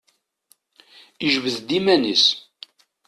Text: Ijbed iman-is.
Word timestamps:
Ijbed 1.27 1.69
iman-is. 1.77 2.25